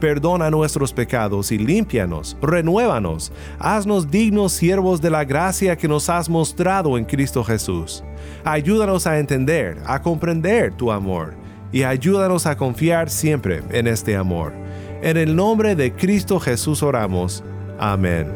Perdona 0.01 0.51
nuestros 0.51 0.91
pecados 0.91 1.53
y 1.53 1.57
límpianos, 1.57 2.35
renuévanos, 2.41 3.31
haznos 3.59 4.11
dignos 4.11 4.51
siervos 4.51 4.99
de 4.99 5.09
la 5.09 5.23
gracia 5.23 5.77
que 5.77 5.87
nos 5.87 6.09
has 6.09 6.27
mostrado 6.27 6.97
en 6.97 7.05
Cristo 7.05 7.45
Jesús. 7.45 8.03
Ayúdanos 8.43 9.07
a 9.07 9.19
entender, 9.19 9.77
a 9.85 10.01
comprender 10.01 10.73
tu 10.73 10.91
amor 10.91 11.44
y 11.75 11.83
ayúdanos 11.83 12.45
a 12.45 12.55
confiar 12.55 13.09
siempre 13.09 13.61
en 13.69 13.87
este 13.87 14.15
amor. 14.15 14.53
En 15.01 15.17
el 15.17 15.35
nombre 15.35 15.75
de 15.75 15.91
Cristo 15.91 16.39
Jesús 16.39 16.81
oramos. 16.81 17.43
Amén. 17.77 18.31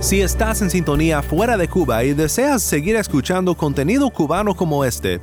Si 0.00 0.20
estás 0.20 0.60
en 0.60 0.68
sintonía 0.68 1.22
fuera 1.22 1.56
de 1.56 1.66
Cuba 1.66 2.04
y 2.04 2.12
deseas 2.12 2.62
seguir 2.62 2.94
escuchando 2.96 3.54
contenido 3.54 4.10
cubano 4.10 4.54
como 4.54 4.84
este, 4.84 5.22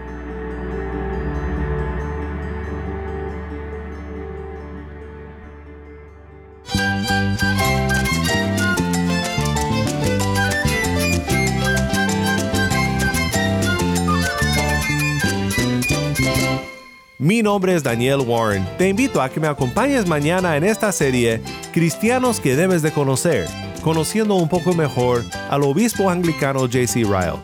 Nombre 17.51 17.75
es 17.75 17.83
Daniel 17.83 18.21
Warren. 18.25 18.65
Te 18.77 18.87
invito 18.87 19.21
a 19.21 19.27
que 19.27 19.41
me 19.41 19.47
acompañes 19.47 20.07
mañana 20.07 20.55
en 20.55 20.63
esta 20.63 20.89
serie 20.93 21.41
Cristianos 21.73 22.39
que 22.39 22.55
debes 22.55 22.81
de 22.81 22.93
conocer, 22.93 23.45
conociendo 23.81 24.35
un 24.35 24.47
poco 24.47 24.73
mejor 24.73 25.25
al 25.49 25.63
obispo 25.63 26.09
anglicano 26.09 26.61
J.C. 26.61 27.03
Ryle. 27.03 27.41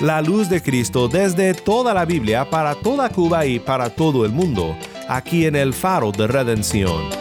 La 0.00 0.22
luz 0.22 0.48
de 0.48 0.62
Cristo 0.62 1.08
desde 1.08 1.52
toda 1.52 1.92
la 1.92 2.06
Biblia 2.06 2.48
para 2.48 2.74
toda 2.74 3.10
Cuba 3.10 3.44
y 3.44 3.58
para 3.58 3.90
todo 3.90 4.24
el 4.24 4.32
mundo, 4.32 4.74
aquí 5.10 5.44
en 5.44 5.56
el 5.56 5.74
faro 5.74 6.10
de 6.10 6.26
redención. 6.26 7.19